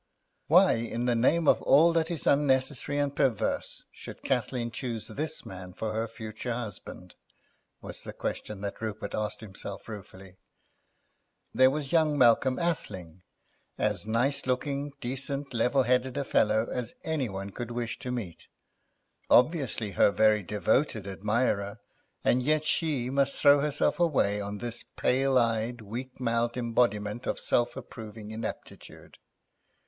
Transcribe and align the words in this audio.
"Why 0.47 0.71
in 0.77 1.05
the 1.05 1.13
name 1.13 1.47
of 1.47 1.61
all 1.61 1.93
that 1.93 2.09
is 2.09 2.25
unnecessary 2.25 2.97
and 2.97 3.15
perverse 3.15 3.83
should 3.91 4.23
Kathleen 4.23 4.71
choose 4.71 5.05
this 5.09 5.45
man 5.45 5.73
for 5.73 5.93
her 5.93 6.07
future 6.07 6.53
husband?" 6.55 7.13
was 7.83 8.01
the 8.01 8.11
question 8.11 8.61
that 8.61 8.81
Rupert 8.81 9.13
asked 9.13 9.41
himself 9.41 9.87
ruefully. 9.87 10.37
There 11.53 11.69
was 11.69 11.91
young 11.91 12.17
Malcolm 12.17 12.57
Athling, 12.57 13.21
as 13.77 14.07
nice 14.07 14.47
looking, 14.47 14.93
decent, 15.01 15.53
level 15.53 15.83
headed 15.83 16.17
a 16.17 16.23
fellow 16.23 16.67
as 16.71 16.95
any 17.03 17.29
one 17.29 17.51
could 17.51 17.69
wish 17.69 17.99
to 17.99 18.11
meet, 18.11 18.47
obviously 19.29 19.91
her 19.91 20.09
very 20.09 20.41
devoted 20.41 21.05
admirer, 21.05 21.79
and 22.23 22.41
yet 22.41 22.65
she 22.65 23.11
must 23.11 23.35
throw 23.35 23.59
herself 23.59 23.99
away 23.99 24.41
on 24.41 24.57
this 24.57 24.81
pale 24.95 25.37
eyed, 25.37 25.79
weak 25.79 26.19
mouthed 26.19 26.57
embodiment 26.57 27.27
of 27.27 27.39
self 27.39 27.77
approving 27.77 28.31
ineptitude. 28.31 29.19